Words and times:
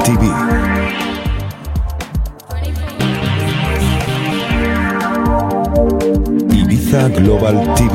TV. 0.00 0.22
Ibiza 6.60 7.08
Global 7.10 7.56
TV. 7.76 7.94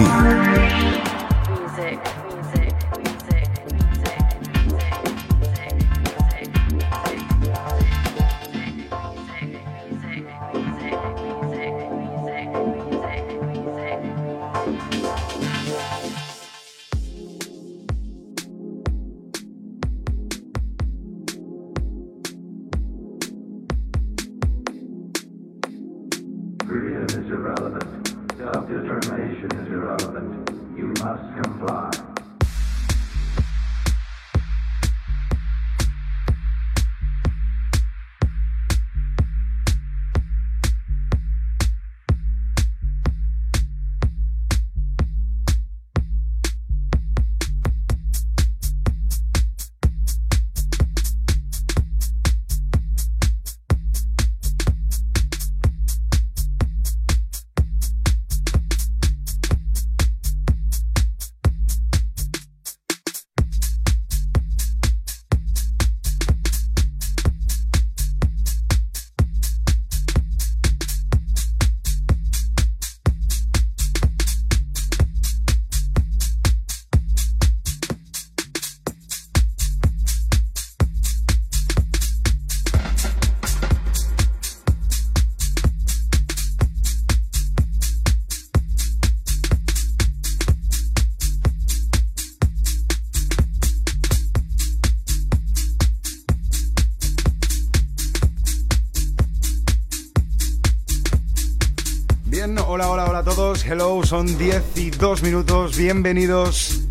Hello, 103.65 104.03
son 104.03 104.37
10 104.37 104.63
y 104.77 104.89
2 104.91 105.23
minutos. 105.23 105.77
Bienvenidos 105.77 106.81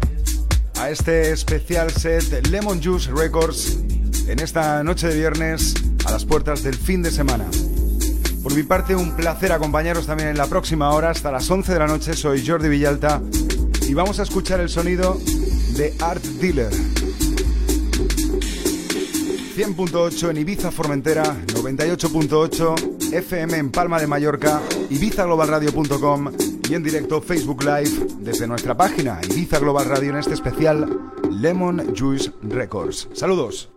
a 0.78 0.90
este 0.90 1.30
especial 1.32 1.90
set 1.90 2.46
Lemon 2.48 2.82
Juice 2.82 3.10
Records 3.10 3.78
en 4.28 4.40
esta 4.40 4.82
noche 4.82 5.08
de 5.08 5.16
viernes 5.16 5.74
a 6.04 6.10
las 6.10 6.24
puertas 6.24 6.62
del 6.62 6.74
fin 6.74 7.02
de 7.02 7.10
semana. 7.10 7.46
Por 8.42 8.54
mi 8.54 8.64
parte, 8.64 8.94
un 8.94 9.16
placer 9.16 9.52
acompañaros 9.52 10.06
también 10.06 10.28
en 10.28 10.36
la 10.36 10.46
próxima 10.46 10.90
hora 10.90 11.10
hasta 11.10 11.32
las 11.32 11.50
11 11.50 11.72
de 11.72 11.78
la 11.78 11.86
noche. 11.86 12.14
Soy 12.14 12.47
Jordi 12.47 12.69
Villalta 12.69 13.22
y 13.88 13.94
vamos 13.94 14.20
a 14.20 14.25
escuchar 14.25 14.60
el 14.60 14.69
sonido 14.69 15.19
de 15.76 15.94
Art 16.00 16.22
Dealer. 16.22 16.72
100.8 19.56 20.31
en 20.31 20.36
Ibiza 20.36 20.70
Formentera, 20.70 21.25
98.8 21.47 23.14
FM 23.14 23.56
en 23.56 23.70
Palma 23.70 23.98
de 23.98 24.06
Mallorca, 24.06 24.60
ibizaglobalradio.com 24.91 26.32
y 26.69 26.74
en 26.74 26.82
directo 26.82 27.20
Facebook 27.20 27.62
Live 27.62 28.14
desde 28.19 28.47
nuestra 28.47 28.76
página 28.76 29.20
Ibiza 29.22 29.58
Global 29.58 29.86
Radio 29.86 30.10
en 30.10 30.16
este 30.16 30.34
especial 30.34 31.12
Lemon 31.30 31.94
Juice 31.97 32.32
Records. 32.42 33.08
Saludos. 33.12 33.75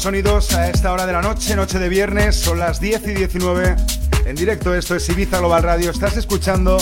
Sonidos 0.00 0.54
a 0.54 0.70
esta 0.70 0.92
hora 0.92 1.04
de 1.04 1.12
la 1.12 1.20
noche, 1.20 1.54
noche 1.54 1.78
de 1.78 1.90
viernes, 1.90 2.34
son 2.34 2.58
las 2.58 2.80
10 2.80 3.08
y 3.08 3.14
19. 3.14 3.76
En 4.24 4.34
directo 4.34 4.74
esto 4.74 4.94
es 4.96 5.06
Ibiza 5.10 5.40
Global 5.40 5.62
Radio. 5.62 5.90
Estás 5.90 6.16
escuchando 6.16 6.78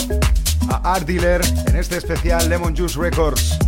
a 0.69 0.93
Art 0.93 1.05
Dealer 1.05 1.41
en 1.67 1.75
este 1.75 1.97
especial 1.97 2.47
Lemon 2.47 2.75
Juice 2.77 2.97
Records. 2.97 3.58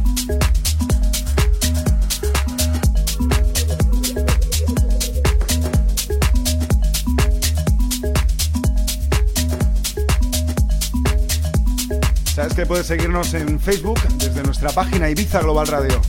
Puedes 12.71 12.87
seguirnos 12.87 13.33
en 13.33 13.59
Facebook 13.59 13.99
desde 14.17 14.41
nuestra 14.43 14.69
página 14.69 15.09
Ibiza 15.09 15.41
Global 15.41 15.67
Radio. 15.67 15.99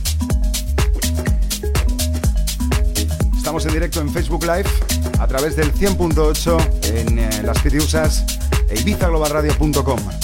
Estamos 3.35 3.65
en 3.65 3.73
directo 3.73 3.99
en 3.99 4.09
Facebook 4.09 4.43
Live 4.43 4.69
a 5.19 5.27
través 5.27 5.57
del 5.57 5.73
100.8 5.73 6.85
en 6.85 7.19
eh, 7.19 7.43
las 7.43 7.59
Pitiusas 7.59 8.23
e. 8.69 10.22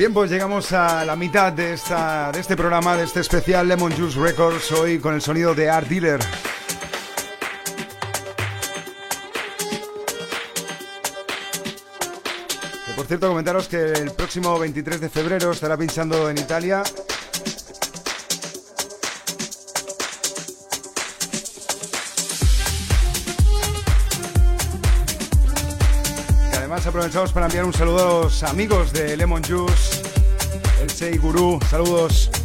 Bien, 0.00 0.14
pues 0.14 0.30
llegamos 0.30 0.72
a 0.72 1.04
la 1.04 1.14
mitad 1.14 1.52
de, 1.52 1.74
esta, 1.74 2.32
de 2.32 2.40
este 2.40 2.56
programa, 2.56 2.96
de 2.96 3.04
este 3.04 3.20
especial 3.20 3.68
Lemon 3.68 3.92
Juice 3.92 4.18
Records, 4.18 4.72
hoy 4.72 4.98
con 4.98 5.12
el 5.14 5.20
sonido 5.20 5.54
de 5.54 5.68
Art 5.68 5.88
Dealer. 5.88 6.20
por 12.96 13.06
cierto, 13.06 13.28
comentaros 13.28 13.68
que 13.68 13.92
el 13.92 14.12
próximo 14.12 14.58
23 14.58 15.02
de 15.02 15.10
febrero 15.10 15.50
estará 15.50 15.76
pinchando 15.76 16.30
en 16.30 16.38
Italia 16.38 16.82
aprovechamos 26.90 27.30
para 27.30 27.46
enviar 27.46 27.64
un 27.64 27.72
saludo 27.72 27.98
a 28.00 28.24
los 28.24 28.42
amigos 28.42 28.92
de 28.92 29.16
Lemon 29.16 29.44
Juice, 29.44 30.02
el 30.82 30.90
Sei 30.90 31.16
Guru, 31.18 31.60
saludos. 31.70 32.39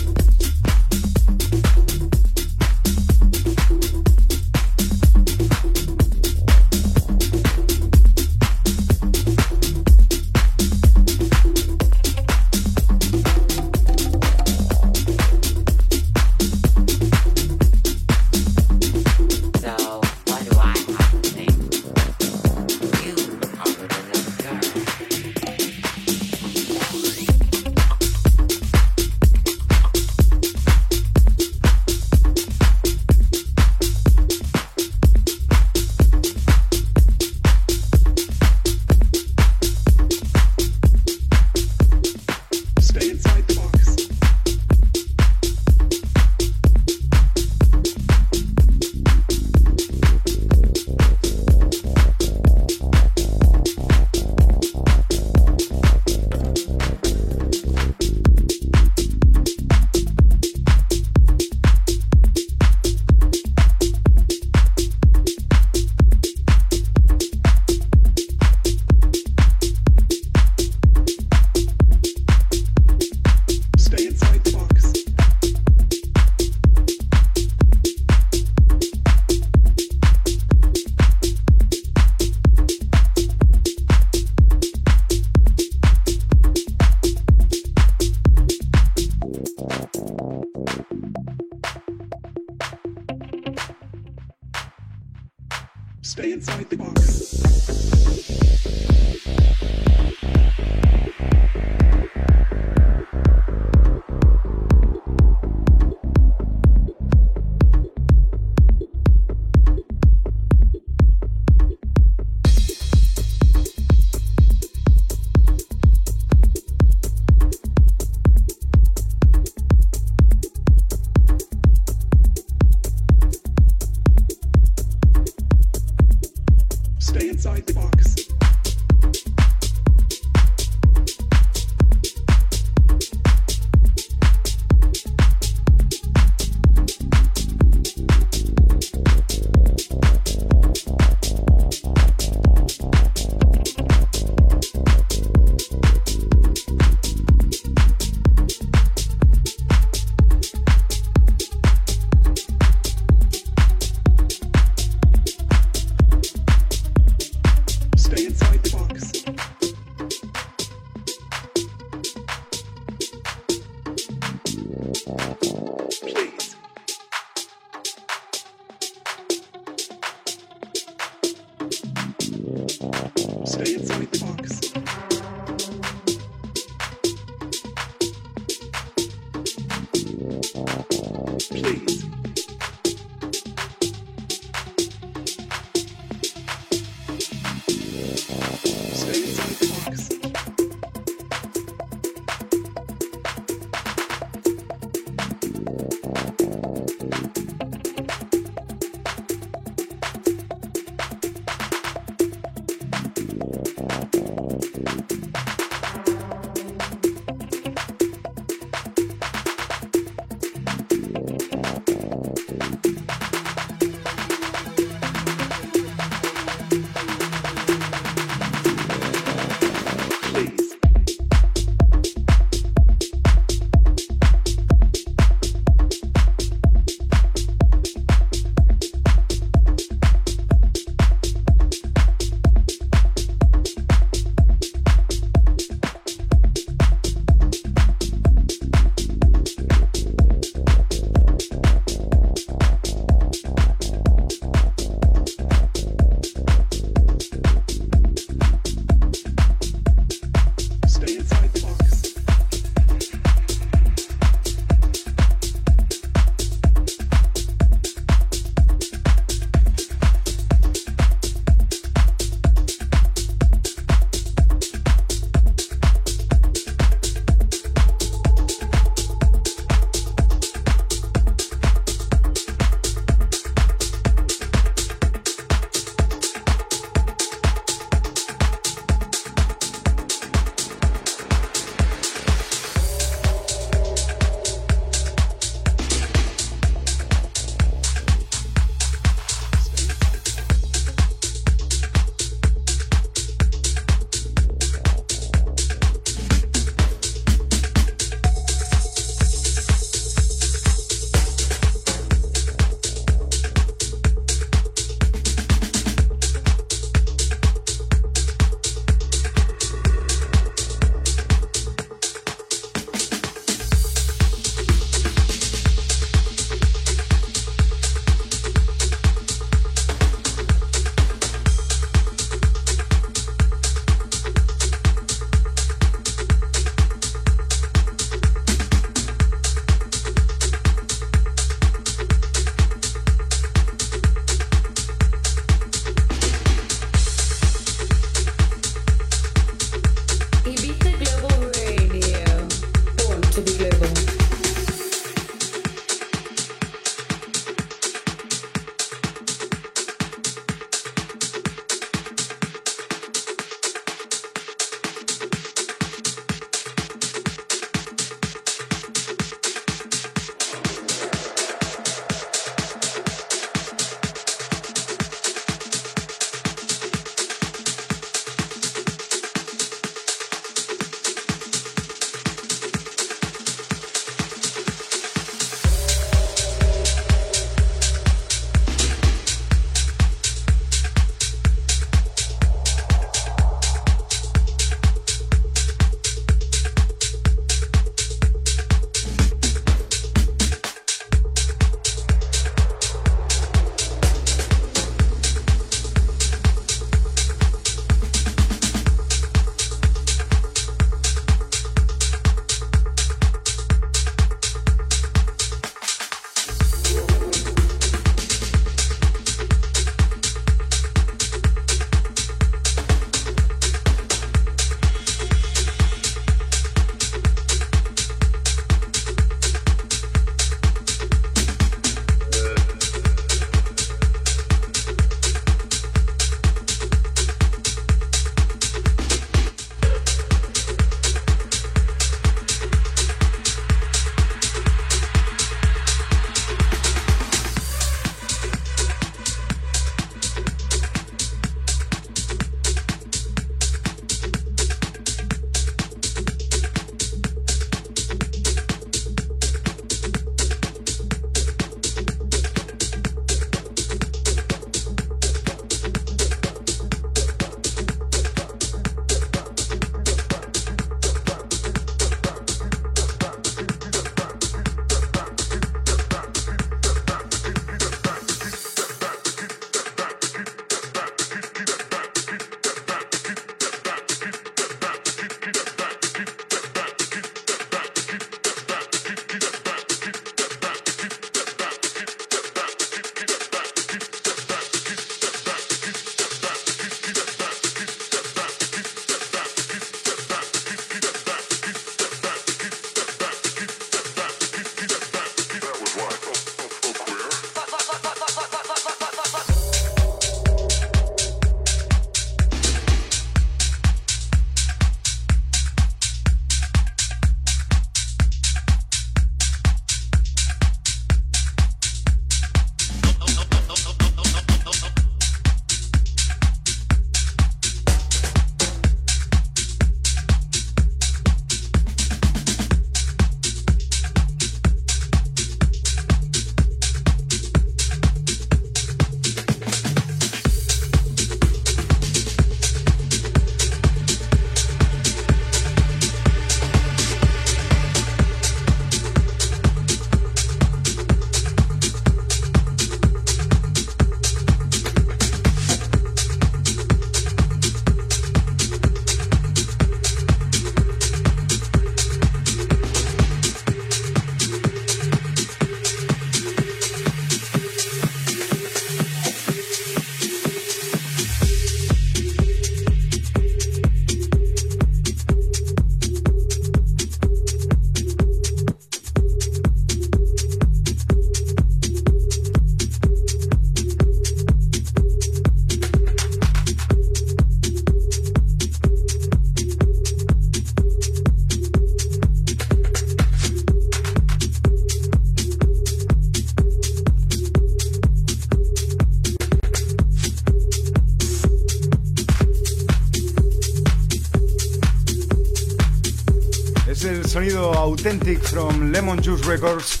Sonido 597.00 597.72
Authentic 597.72 598.42
from 598.42 598.92
Lemon 598.92 599.22
Juice 599.22 599.42
Records. 599.44 600.00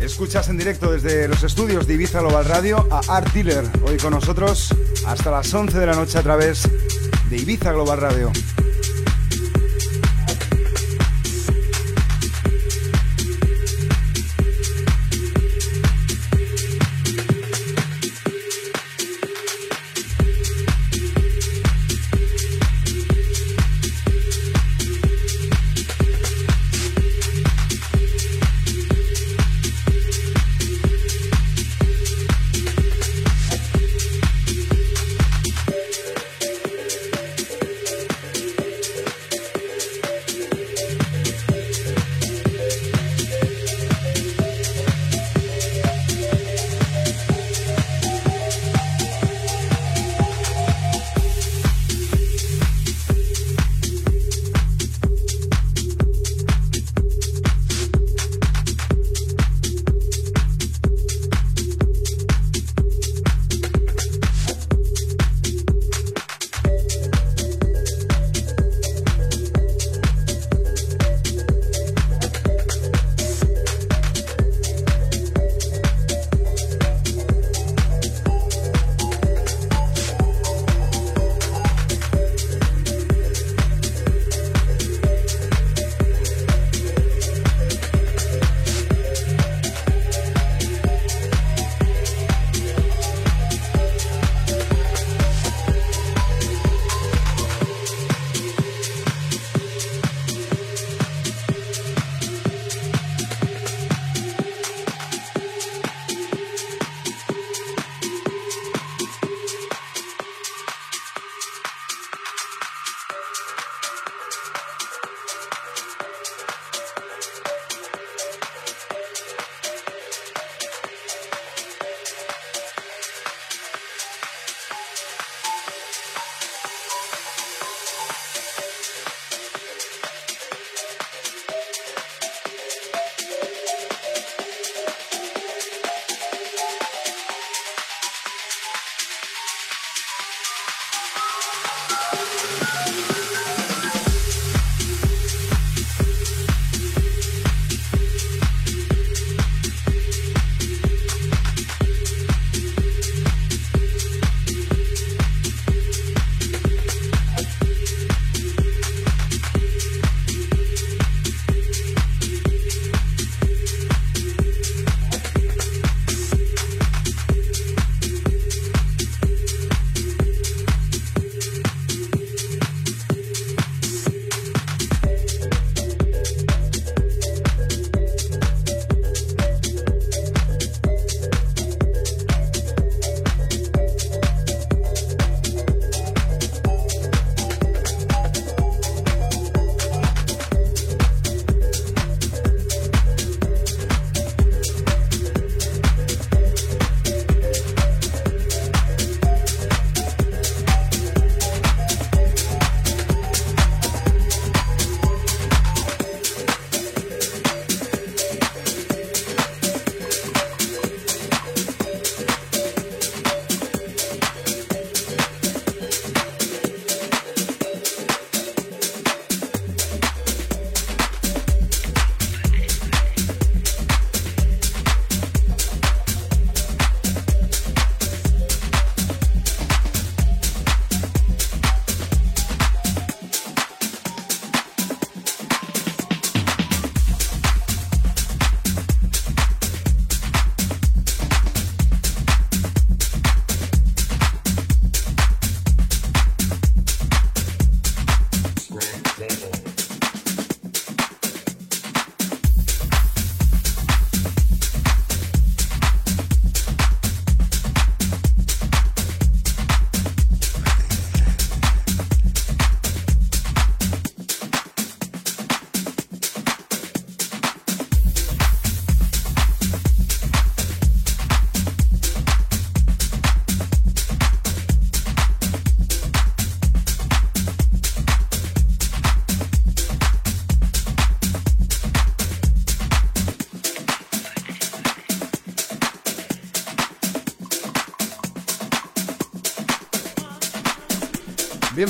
Escuchas 0.00 0.48
en 0.48 0.56
directo 0.56 0.92
desde 0.92 1.26
los 1.26 1.42
estudios 1.42 1.88
de 1.88 1.94
Ibiza 1.94 2.20
Global 2.20 2.44
Radio 2.44 2.86
a 2.92 3.00
Art 3.08 3.32
Dealer, 3.32 3.64
hoy 3.84 3.96
con 3.96 4.12
nosotros 4.12 4.72
hasta 5.04 5.32
las 5.32 5.52
11 5.52 5.80
de 5.80 5.86
la 5.86 5.94
noche 5.94 6.16
a 6.16 6.22
través 6.22 6.62
de 7.28 7.36
Ibiza 7.36 7.72
Global 7.72 8.00
Radio. 8.00 8.30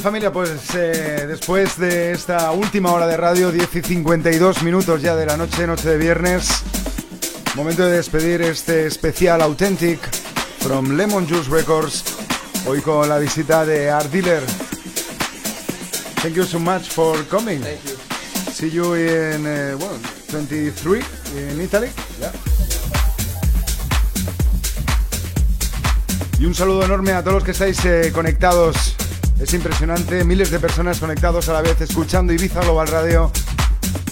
Familia, 0.03 0.33
pues 0.33 0.75
eh, 0.75 1.27
después 1.29 1.79
de 1.79 2.11
esta 2.11 2.51
última 2.51 2.93
hora 2.93 3.07
de 3.07 3.17
radio, 3.17 3.53
10 3.53 3.77
y 3.77 3.83
52 3.83 4.65
minutos 4.65 5.01
ya 5.01 5.15
de 5.15 5.27
la 5.27 5.37
noche, 5.37 5.65
noche 5.65 5.91
de 5.91 5.97
viernes, 5.97 6.49
momento 7.55 7.87
de 7.87 7.99
despedir 7.99 8.43
este 8.43 8.87
especial 8.87 9.41
Authentic 9.43 10.01
from 10.59 10.97
Lemon 10.97 11.29
Juice 11.29 11.49
Records, 11.49 12.03
hoy 12.67 12.81
con 12.81 13.09
la 13.09 13.19
visita 13.19 13.65
de 13.65 13.91
Art 13.91 14.11
Dealer. 14.11 14.43
Thank 16.21 16.35
you 16.35 16.45
so 16.45 16.59
much 16.59 16.89
for 16.89 17.17
coming. 17.29 17.61
Thank 17.61 17.85
you. 17.85 18.53
See 18.53 18.71
you 18.71 18.95
in, 18.97 19.47
uh, 19.47 19.79
well, 19.79 19.99
23 20.31 21.01
in 21.37 21.61
Italy. 21.61 21.91
Yeah. 22.19 22.33
Y 26.41 26.45
un 26.45 26.55
saludo 26.57 26.83
enorme 26.85 27.13
a 27.13 27.21
todos 27.23 27.35
los 27.35 27.45
que 27.45 27.53
estáis 27.53 27.85
eh, 27.85 28.11
conectados. 28.13 28.97
Es 29.43 29.53
impresionante, 29.55 30.23
miles 30.23 30.53
de 30.53 30.61
personas 30.61 31.01
conectados 31.01 31.49
a 31.49 31.55
la 31.55 31.63
vez, 31.63 31.81
escuchando 31.81 32.33
Ibiza 32.33 32.61
Global 32.61 32.87
Radio, 32.87 33.33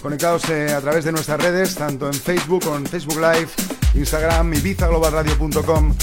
conectados 0.02 0.50
eh, 0.50 0.72
a 0.72 0.80
través 0.80 1.04
de 1.04 1.12
nuestras 1.12 1.40
redes, 1.40 1.76
tanto 1.76 2.08
en 2.08 2.14
Facebook, 2.14 2.64
con 2.64 2.84
Facebook 2.84 3.20
Live, 3.20 3.46
Instagram, 3.94 4.52
ibizaglobalradio.com. 4.54 5.94